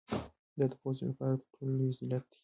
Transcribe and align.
دا 0.57 0.65
د 0.69 0.71
یو 0.75 0.79
پوځ 0.81 0.97
لپاره 1.09 1.35
تر 1.41 1.47
ټولو 1.53 1.71
لوی 1.79 1.91
ذلت 1.99 2.23
دی. 2.31 2.37